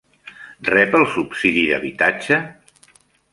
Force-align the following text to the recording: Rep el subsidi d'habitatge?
Rep 0.69 0.97
el 0.99 1.05
subsidi 1.17 1.67
d'habitatge? 1.73 2.41